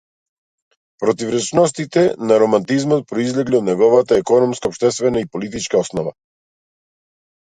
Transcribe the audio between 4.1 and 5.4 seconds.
економско-општествена и